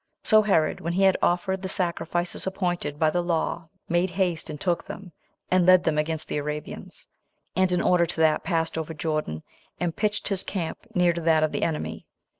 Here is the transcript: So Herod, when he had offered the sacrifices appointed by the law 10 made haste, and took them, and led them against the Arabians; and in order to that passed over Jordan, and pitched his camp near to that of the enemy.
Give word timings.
So 0.23 0.41
Herod, 0.41 0.81
when 0.81 0.93
he 0.93 1.03
had 1.03 1.15
offered 1.21 1.61
the 1.61 1.69
sacrifices 1.69 2.47
appointed 2.47 2.97
by 2.97 3.11
the 3.11 3.21
law 3.21 3.69
10 3.87 3.93
made 3.93 4.09
haste, 4.09 4.49
and 4.49 4.59
took 4.59 4.83
them, 4.83 5.11
and 5.51 5.63
led 5.67 5.83
them 5.83 5.99
against 5.99 6.27
the 6.27 6.37
Arabians; 6.37 7.05
and 7.55 7.71
in 7.71 7.83
order 7.83 8.07
to 8.07 8.17
that 8.19 8.43
passed 8.43 8.79
over 8.79 8.95
Jordan, 8.95 9.43
and 9.79 9.95
pitched 9.95 10.29
his 10.29 10.43
camp 10.43 10.87
near 10.95 11.13
to 11.13 11.21
that 11.21 11.43
of 11.43 11.51
the 11.51 11.61
enemy. 11.61 12.07